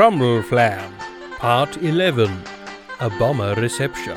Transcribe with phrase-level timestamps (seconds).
[0.00, 0.98] Crumbleflan,
[1.40, 2.42] Part 11
[3.00, 4.16] A Bomber Reception.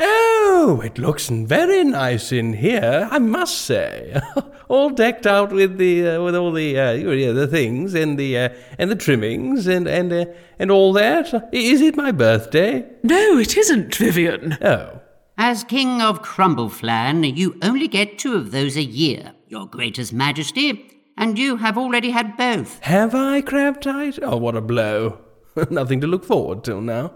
[0.00, 4.20] Oh, it looks very nice in here, I must say.
[4.68, 8.18] all decked out with the uh, with all the uh, you know, the things and
[8.18, 10.24] the uh, and the trimmings and and uh,
[10.58, 11.50] and all that.
[11.52, 12.84] Is it my birthday?
[13.04, 14.58] No, it isn't, Vivian.
[14.60, 15.02] Oh.
[15.38, 20.90] As King of Crumbleflan, you only get two of those a year, Your Greatest Majesty,
[21.18, 22.78] and you have already had both.
[22.80, 24.18] Have I, Crabtide?
[24.22, 25.18] Oh, what a blow.
[25.70, 27.12] Nothing to look forward to now.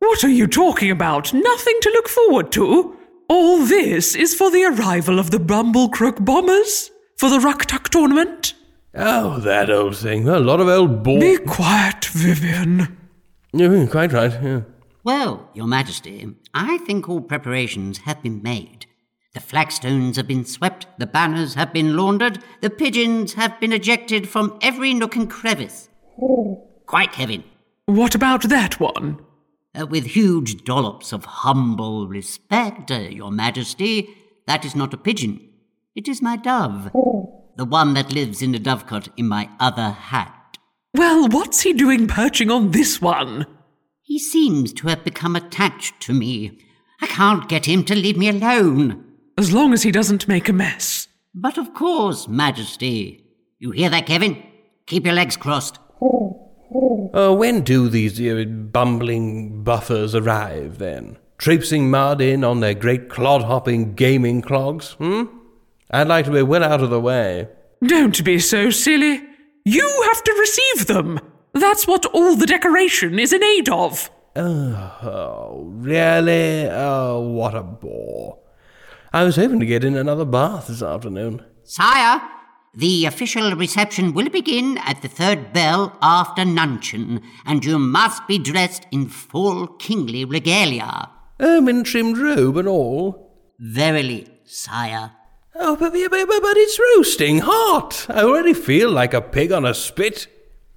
[0.00, 1.32] What are you talking about?
[1.32, 2.96] Nothing to look forward to?
[3.28, 6.90] All this is for the arrival of the Bumblecrook Bombers?
[7.18, 8.54] For the Ruck-Tuck tournament?
[8.96, 10.26] Oh, that old thing.
[10.28, 11.20] A lot of old balls.
[11.20, 12.96] Be quiet, Vivian.
[13.52, 14.62] Yeah, quite right, yeah.
[15.02, 18.86] Well, Your Majesty, I think all preparations have been made.
[19.32, 24.28] The flagstones have been swept, the banners have been laundered, the pigeons have been ejected
[24.28, 25.88] from every nook and crevice.
[26.86, 27.44] Quite, Kevin.
[27.86, 29.24] What about that one?
[29.74, 34.08] Uh, with huge dollops of humble respect, uh, Your Majesty,
[34.46, 35.48] that is not a pigeon.
[35.94, 36.90] It is my dove.
[37.56, 40.58] The one that lives in the dovecot in my other hat.
[40.94, 43.46] Well, what's he doing perching on this one?
[44.10, 46.58] He seems to have become attached to me.
[47.00, 49.04] I can't get him to leave me alone.
[49.38, 51.06] As long as he doesn't make a mess.
[51.32, 53.24] But of course, Majesty.
[53.60, 54.42] You hear that, Kevin?
[54.86, 55.78] Keep your legs crossed.
[56.02, 61.16] Uh, when do these uh, bumbling buffers arrive, then?
[61.38, 65.26] Traipsing mud in on their great clod-hopping gaming clogs, hmm?
[65.92, 67.48] I'd like to be well out of the way.
[67.86, 69.22] Don't be so silly.
[69.64, 71.20] You have to receive them.
[71.52, 74.10] That's what all the decoration is in aid of.
[74.36, 76.68] Oh, really?
[76.70, 78.38] Oh, what a bore.
[79.12, 81.44] I was hoping to get in another bath this afternoon.
[81.64, 82.22] Sire,
[82.72, 88.38] the official reception will begin at the third bell after nuncheon, and you must be
[88.38, 91.10] dressed in full kingly regalia.
[91.40, 93.36] Oh, in trimmed robe and all?
[93.58, 95.10] Verily, sire.
[95.56, 98.06] Oh, but, but, but, but it's roasting hot.
[98.08, 100.28] I already feel like a pig on a spit.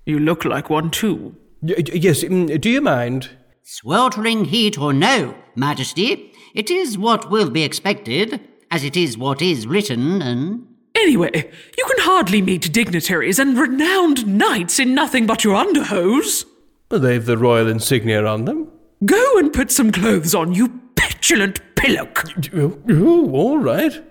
[0.05, 1.35] You look like one too.
[1.61, 3.29] Y- yes, mm, do you mind?
[3.63, 9.41] Sweltering heat or no, Majesty, it is what will be expected, as it is what
[9.41, 10.67] is written, and.
[10.95, 11.31] Anyway,
[11.77, 16.45] you can hardly meet dignitaries and renowned knights in nothing but your underhose.
[16.89, 18.67] They've the royal insignia on them.
[19.03, 22.23] Go and put some clothes on, you petulant pillock.
[22.53, 24.03] Oh, oh, all right.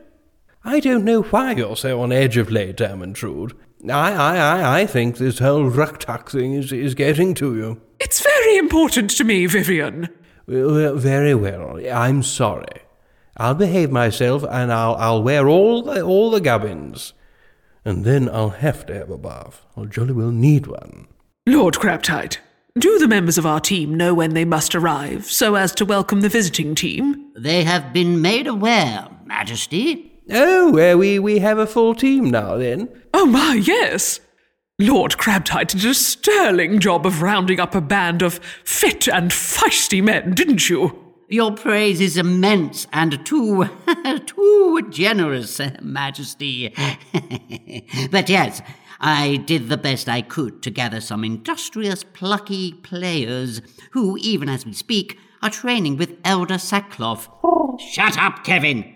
[0.64, 3.52] I don't know why you're so on edge of late, Ermintrude.
[3.88, 7.80] I, I, I, I think this whole ruck-tuck thing is, is getting to you.
[7.98, 10.08] It's very important to me, Vivian.
[10.46, 11.80] Well, very well.
[11.92, 12.82] I'm sorry.
[13.36, 17.12] I'll behave myself, and I'll, I'll wear all the, all the gubbins.
[17.84, 19.66] And then I'll have to have a bath.
[19.76, 21.08] I'll jolly well need one.
[21.46, 22.36] Lord Crabtide,
[22.78, 26.20] do the members of our team know when they must arrive, so as to welcome
[26.20, 27.32] the visiting team?
[27.36, 30.20] They have been made aware, Majesty.
[30.30, 32.88] Oh, uh, we, we have a full team now, then?
[33.22, 34.18] Oh, my, yes.
[34.80, 40.02] Lord Crabtide did a sterling job of rounding up a band of fit and feisty
[40.02, 41.14] men, didn't you?
[41.28, 43.70] Your praise is immense and too,
[44.26, 46.74] too generous, Majesty.
[48.10, 48.60] but yes,
[48.98, 53.62] I did the best I could to gather some industrious, plucky players
[53.92, 57.28] who, even as we speak, are training with Elder Sackcloth.
[57.78, 58.91] Shut up, Kevin!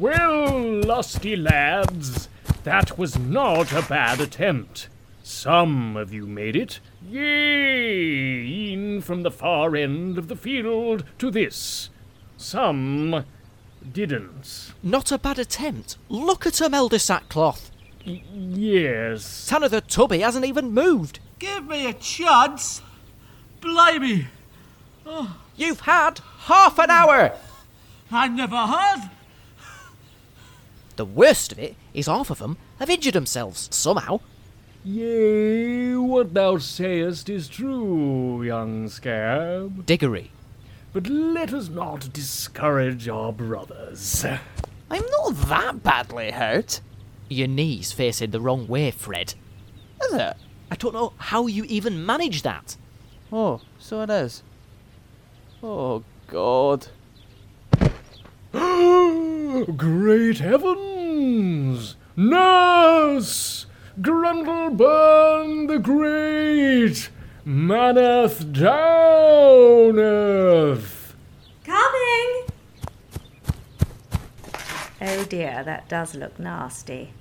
[0.00, 2.30] Well, lusty lads,
[2.64, 4.88] that was not a bad attempt.
[5.22, 11.30] Some of you made it, yea, e'en from the far end of the field to
[11.30, 11.90] this.
[12.38, 13.26] Some
[13.92, 14.72] didn't.
[14.82, 15.98] Not a bad attempt.
[16.08, 17.70] Look at him, Elder Sackcloth.
[18.06, 19.46] Y- yes.
[19.48, 21.18] Tanner the tubby hasn't even moved.
[21.38, 22.80] Give me a chance.
[23.60, 24.28] Blimey,
[25.56, 27.32] You've had half an hour.
[28.10, 29.10] I never had.
[31.00, 34.20] The worst of it is half of them have injured themselves somehow.
[34.84, 39.86] Yea, what thou sayest is true, young scab.
[39.86, 40.30] Diggory.
[40.92, 44.26] But let us not discourage our brothers.
[44.90, 46.82] I'm not that badly hurt.
[47.30, 49.32] Your knee's facing the wrong way, Fred.
[50.04, 50.36] Is it?
[50.70, 52.76] I don't know how you even manage that.
[53.32, 54.42] Oh, so it is.
[55.62, 56.88] Oh, God.
[59.76, 61.96] Great heavens!
[62.16, 63.66] Nurse!
[64.00, 67.10] Grundleburn the Great!
[67.44, 69.96] Maneth downeth!
[71.64, 72.44] Coming!
[75.00, 77.12] Oh dear, that does look nasty.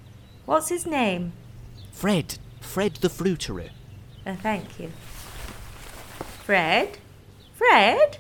[0.46, 1.34] What's his name?
[1.92, 2.38] Fred.
[2.62, 3.70] Fred the fruiterer.
[4.28, 4.92] Oh, thank you.
[6.44, 6.98] Fred?
[7.54, 8.18] Fred?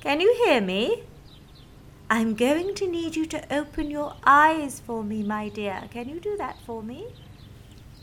[0.00, 1.02] Can you hear me?
[2.08, 5.82] I'm going to need you to open your eyes for me, my dear.
[5.90, 7.06] Can you do that for me?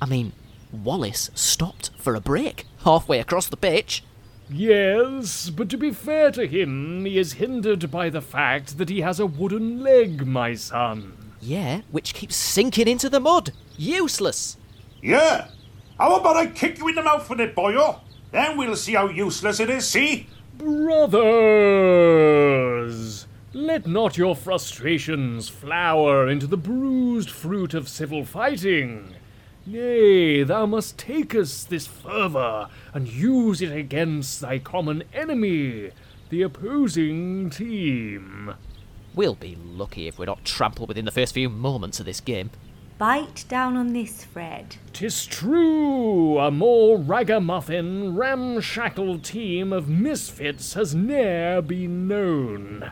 [0.02, 0.34] I mean,
[0.74, 4.04] Wallace stopped for a break halfway across the pitch.
[4.50, 9.00] Yes, but to be fair to him, he is hindered by the fact that he
[9.00, 11.36] has a wooden leg, my son.
[11.40, 13.54] Yeah, which keeps sinking into the mud.
[13.78, 14.58] Useless.
[15.02, 15.48] Yeah.
[15.98, 18.02] How about I kick you in the mouth with it, boyo?
[18.32, 20.28] Then we'll see how useless it is, see?
[20.58, 22.13] Brothers!
[23.74, 29.16] Let not your frustrations flower into the bruised fruit of civil fighting.
[29.66, 35.90] Nay, thou must take us this fervour and use it against thy common enemy,
[36.30, 38.54] the opposing team.
[39.16, 42.52] We'll be lucky if we're not trampled within the first few moments of this game.
[43.00, 44.76] Bite down on this, Fred.
[44.94, 52.92] Tis true, a more ragamuffin, ramshackle team of misfits has ne'er been known.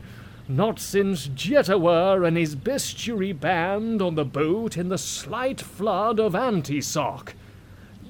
[0.51, 6.33] Not since Jetawar and his bestiary band on the boat in the slight flood of
[6.33, 7.29] Antisoc.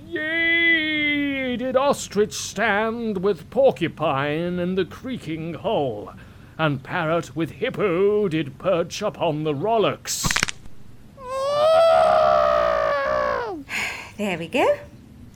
[0.07, 6.15] Yea, did Ostrich stand with Porcupine in the creaking hull,
[6.57, 10.27] and Parrot with Hippo did perch upon the rollocks.
[14.17, 14.79] There we go.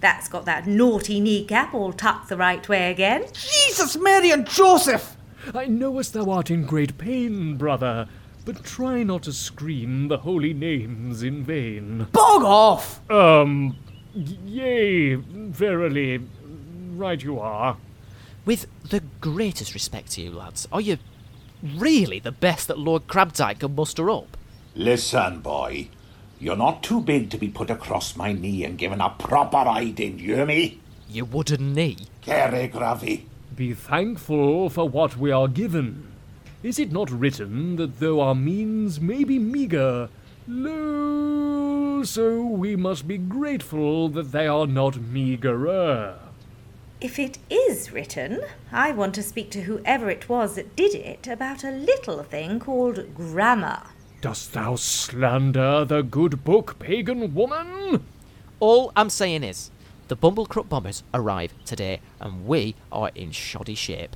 [0.02, 3.25] That's got that naughty kneecap all tucked the right way again.
[3.31, 5.16] Jesus, Mary, and Joseph!
[5.53, 8.07] I knowest thou art in great pain, brother,
[8.45, 12.07] but try not to scream the holy names in vain.
[12.12, 13.09] Bog off!
[13.12, 13.77] Um,
[14.13, 16.21] yea, verily,
[16.95, 17.77] right you are.
[18.45, 20.97] With the greatest respect to you, lads, are you
[21.63, 24.38] really the best that Lord Crabtyke can muster up?
[24.75, 25.89] Listen, boy.
[26.39, 30.19] You're not too big to be put across my knee and given a proper hiding,
[30.19, 30.80] you hear me?
[31.09, 31.97] Your wooden knee?
[32.21, 33.25] Kere Gravy.
[33.56, 36.12] Be thankful for what we are given.
[36.62, 40.10] Is it not written that though our means may be meagre,
[40.46, 46.18] lo, so we must be grateful that they are not meagrerer?
[47.00, 48.42] If it is written,
[48.74, 52.60] I want to speak to whoever it was that did it about a little thing
[52.60, 53.84] called grammar.
[54.19, 58.04] Dost thou slander the good book, pagan woman?
[58.60, 59.72] All I'm saying is,
[60.07, 64.16] the Bumblecrook Bombers arrive today, and we are in shoddy shape.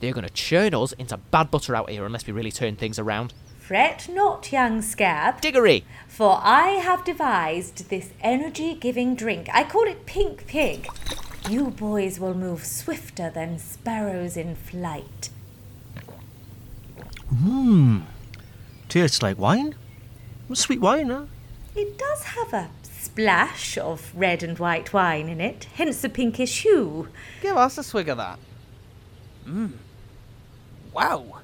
[0.00, 2.98] They're going to churn us into bad butter out here unless we really turn things
[2.98, 3.32] around.
[3.58, 5.84] Fret not, young scab, Diggory!
[6.08, 9.48] for I have devised this energy giving drink.
[9.52, 10.88] I call it Pink Pig.
[11.48, 15.30] You boys will move swifter than sparrows in flight.
[17.32, 18.02] Mmm.
[18.88, 19.74] Tastes like wine.
[20.52, 21.24] Sweet wine, huh?
[21.74, 26.62] It does have a splash of red and white wine in it, hence the pinkish
[26.62, 27.08] hue.
[27.40, 28.38] Give us a swig of that.
[29.46, 29.72] Mmm.
[30.92, 31.40] Wow.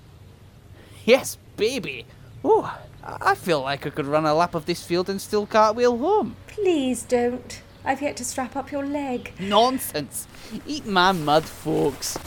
[1.05, 2.07] Yes, baby.
[2.45, 2.63] Oh,
[3.03, 5.97] I I feel like I could run a lap of this field and still cartwheel
[5.97, 6.37] home.
[6.47, 7.63] Please don't.
[7.85, 9.33] I've yet to strap up your leg.
[9.41, 10.27] Nonsense.
[10.67, 12.19] Eat my mud, folks.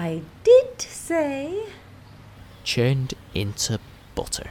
[0.00, 1.64] I did say.
[2.68, 3.80] Churned into
[4.14, 4.50] butter.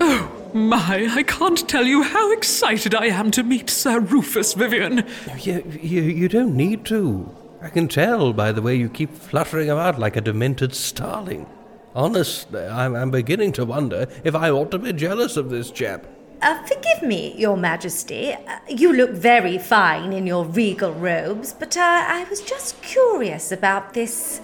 [0.00, 5.06] Oh my, I can't tell you how excited I am to meet Sir Rufus Vivian.
[5.38, 7.32] You, you, you don't need to.
[7.62, 11.46] I can tell by the way you keep fluttering about like a demented starling.
[11.94, 16.08] Honestly, I'm, I'm beginning to wonder if I ought to be jealous of this chap.
[16.42, 18.32] Uh, forgive me, Your Majesty.
[18.32, 23.52] Uh, you look very fine in your regal robes, but uh, I was just curious
[23.52, 24.40] about this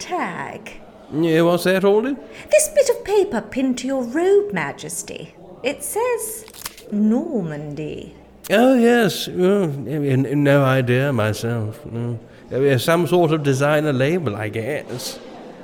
[0.00, 0.72] tag.
[1.12, 2.16] Yeah, what's that, Alden?
[2.50, 5.34] This bit of paper pinned to your robe, Majesty.
[5.62, 6.46] It says
[6.92, 8.14] Normandy.
[8.50, 9.28] Oh, yes.
[9.28, 11.84] Oh, no idea myself.
[11.86, 12.18] No.
[12.52, 15.18] Uh, Some sort of designer label, I guess.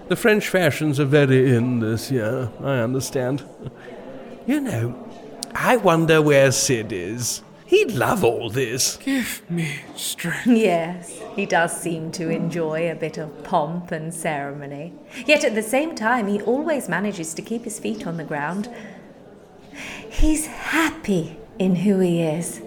[0.09, 3.45] The French fashions are very in this year, I understand.
[4.49, 5.09] You know,
[5.57, 7.43] I wonder where Sid is.
[7.67, 8.97] He'd love all this.
[8.97, 10.47] Give me strength.
[10.47, 14.93] Yes, he does seem to enjoy a bit of pomp and ceremony.
[15.27, 18.69] Yet at the same time, he always manages to keep his feet on the ground.
[20.09, 22.63] He's happy in who he is.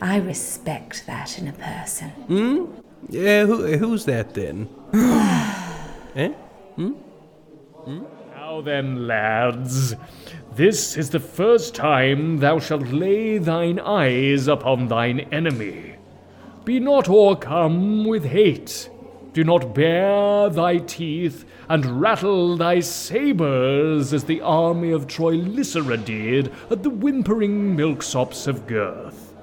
[0.00, 2.10] I respect that in a person.
[2.10, 2.64] Hmm?
[3.08, 4.68] Yeah, who, who's that then?
[6.16, 6.28] eh?
[6.76, 6.92] Hmm?
[7.84, 8.04] Hmm?
[8.34, 9.94] Now then, lads,
[10.56, 15.96] this is the first time thou shalt lay thine eyes upon thine enemy.
[16.64, 18.88] Be not o'ercome with hate.
[19.34, 26.50] Do not bare thy teeth and rattle thy sabres as the army of Troilysera did
[26.70, 29.34] at the whimpering milksops of Girth.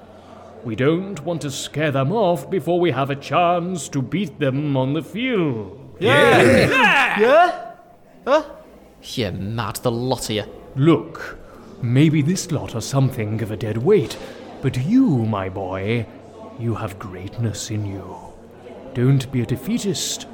[0.64, 4.76] We don't want to scare them off before we have a chance to beat them
[4.76, 5.96] on the field.
[6.00, 7.20] Yeah!
[7.20, 7.74] Yeah?
[8.26, 8.44] Huh?
[9.00, 10.63] You mad, the lot of you.
[10.76, 11.38] Look,
[11.82, 14.18] maybe this lot are something of a dead weight,
[14.60, 16.06] but you, my boy,
[16.58, 18.16] you have greatness in you.
[18.92, 20.26] Don't be a defeatist.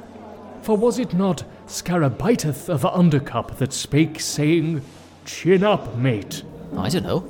[0.61, 4.81] For was it not Scarabaiteth of Undercup that spake, saying,
[5.25, 6.43] Chin up, mate?
[6.75, 7.25] I don't know.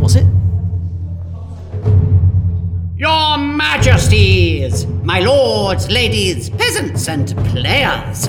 [0.00, 0.26] Was it?
[2.96, 8.28] Your Majesties, my lords, ladies, peasants, and players,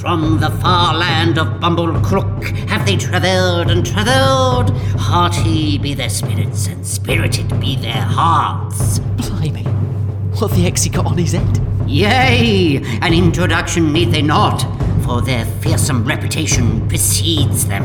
[0.00, 4.70] from the far land of Bumblecrook have they travelled and travelled.
[4.96, 8.98] Hearty be their spirits, and spirited be their hearts.
[8.98, 9.64] Blimey.
[10.38, 11.60] What the heck's he got on his head?
[11.86, 14.62] Yea, an introduction need they not,
[15.04, 17.84] for their fearsome reputation precedes them.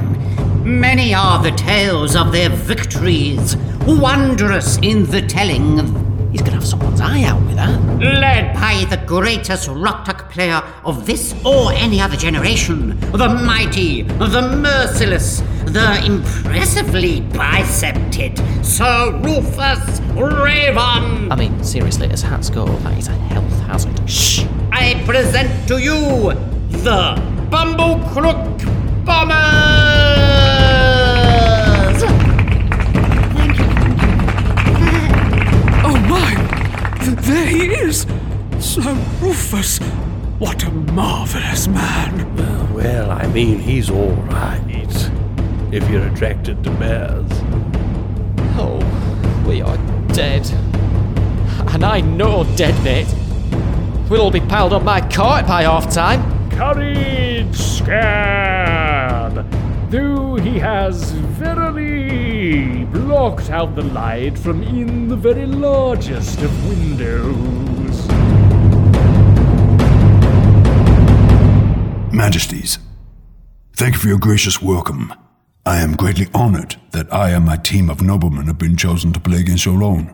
[0.64, 6.05] Many are the tales of their victories, wondrous in the telling.
[6.36, 7.80] He's gonna have someone's eye out with that.
[7.98, 14.42] Led by the greatest Rock-Tuck player of this or any other generation, the mighty, the
[14.58, 21.32] merciless, the impressively bicepted Sir Rufus Raven.
[21.32, 23.98] I mean, seriously, as hats go, that is a health hazard.
[24.10, 24.44] Shh!
[24.74, 26.34] I present to you
[26.84, 27.16] the
[27.50, 29.55] Bumblecrook Bombers!
[37.26, 38.06] There he is!
[38.60, 39.80] Sir Rufus!
[40.40, 42.74] What a marvellous man!
[42.74, 44.62] Well, I mean, he's all right.
[45.72, 47.30] If you're attracted to bears.
[48.58, 48.80] Oh,
[49.46, 49.78] we are
[50.14, 50.48] dead.
[51.74, 53.14] And I know dead, mate.
[54.10, 56.50] We'll all be piled on my cart by half time.
[56.52, 59.46] Courage, Scab!
[59.96, 68.06] Though he has verily blocked out the light from in the very largest of windows.
[72.14, 72.78] Majesties,
[73.78, 75.14] thank you for your gracious welcome.
[75.66, 79.22] I am greatly honored that I and my team of noblemen have been chosen to
[79.22, 80.14] play against your own.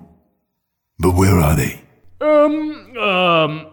[0.99, 1.81] But where are they?
[2.19, 3.67] Um, um,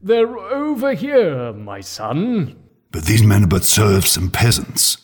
[0.00, 2.56] they're over here, my son.
[2.90, 5.01] But these men are but serfs and peasants.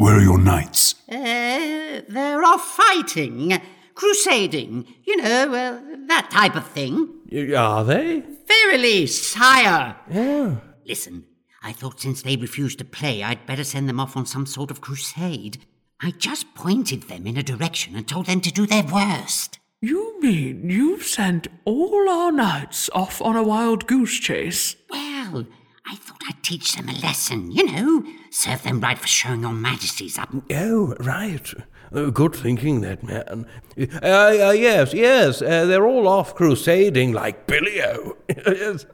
[0.00, 0.94] Where are your knights?
[1.10, 3.60] Uh, they're off fighting,
[3.94, 7.06] crusading, you know, uh, that type of thing.
[7.54, 8.22] Are they?
[8.48, 9.96] Verily, sire.
[10.10, 10.56] Yeah.
[10.86, 11.26] Listen,
[11.62, 14.70] I thought since they refused to play, I'd better send them off on some sort
[14.70, 15.66] of crusade.
[16.00, 19.58] I just pointed them in a direction and told them to do their worst.
[19.82, 24.76] You mean you've sent all our knights off on a wild goose chase?
[24.88, 25.44] Well,
[25.90, 29.52] I thought I'd teach them a lesson, you know, serve them right for showing your
[29.52, 30.28] majesties up.
[30.52, 31.52] Oh, right.
[31.92, 33.44] Uh, good thinking, that man.
[33.76, 38.16] Uh, uh, yes, yes, uh, they're all off crusading like Billy-O.
[38.28, 38.86] yes.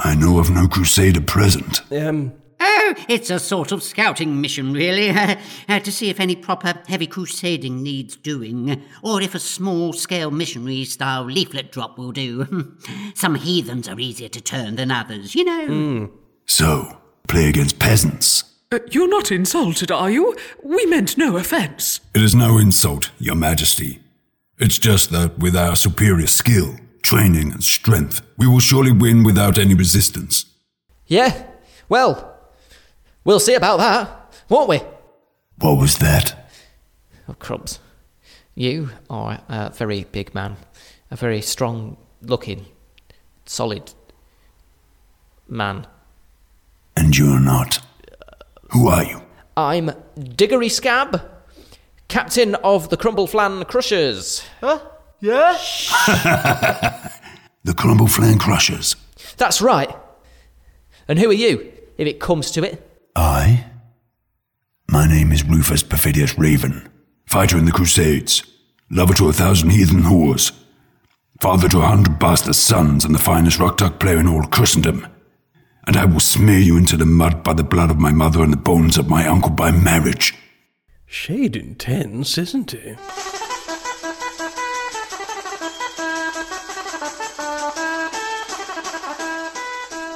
[0.00, 1.80] I know of no crusade at present.
[1.90, 5.10] Um, Oh, it's a sort of scouting mission, really,
[5.68, 10.30] uh, to see if any proper heavy crusading needs doing, or if a small scale
[10.30, 12.74] missionary style leaflet drop will do.
[13.14, 16.10] Some heathens are easier to turn than others, you know.
[16.46, 16.98] So,
[17.28, 18.44] play against peasants.
[18.70, 20.34] Uh, you're not insulted, are you?
[20.62, 22.00] We meant no offence.
[22.14, 24.00] It is no insult, your majesty.
[24.58, 29.58] It's just that with our superior skill, training, and strength, we will surely win without
[29.58, 30.46] any resistance.
[31.06, 31.46] Yeah?
[31.88, 32.36] Well,
[33.24, 34.80] we'll see about that, won't we?
[35.58, 36.50] What was that?
[37.28, 37.78] Oh, crumbs.
[38.54, 40.56] You are a very big man,
[41.10, 42.66] a very strong looking,
[43.44, 43.92] solid
[45.48, 45.86] man.
[47.04, 47.80] And you're not.
[48.70, 49.20] Who are you?
[49.58, 49.90] I'm
[50.36, 51.20] Diggory Scab,
[52.08, 54.42] captain of the Crumbleflan Crushers.
[54.62, 54.80] Huh?
[55.20, 55.52] Yeah?
[57.64, 58.96] The Crumbleflan Crushers.
[59.36, 59.94] That's right.
[61.06, 62.82] And who are you, if it comes to it?
[63.14, 63.66] I?
[64.88, 66.88] My name is Rufus Perfidious Raven,
[67.26, 68.42] fighter in the Crusades,
[68.90, 70.52] lover to a thousand heathen whores,
[71.40, 75.06] father to a hundred bastard sons, and the finest rock-tuck player in all Christendom.
[75.86, 78.52] And I will smear you into the mud by the blood of my mother and
[78.52, 80.34] the bones of my uncle by marriage.
[81.06, 82.96] shade intense, isn't he?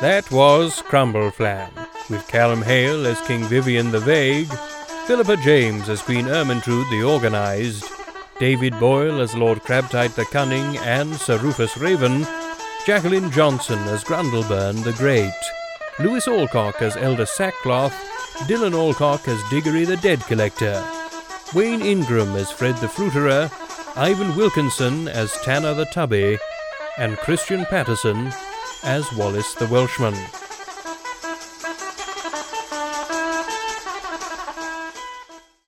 [0.00, 1.70] That was Crumbleflan,
[2.08, 4.52] with Callum Hale as King Vivian the Vague,
[5.06, 7.84] Philippa James as Queen Ermintrude the Organized,
[8.38, 12.24] David Boyle as Lord Crabtight the Cunning and Sir Rufus Raven,
[12.86, 15.34] Jacqueline Johnson as Grundleburn the Great,
[16.00, 17.92] Lewis Allcock as Elder Sackcloth,
[18.46, 20.84] Dylan Allcock as Diggory the Dead Collector,
[21.56, 23.50] Wayne Ingram as Fred the Fruiterer,
[23.96, 26.38] Ivan Wilkinson as Tanner the Tubby,
[26.98, 28.30] and Christian Patterson
[28.84, 30.14] as Wallace the Welshman.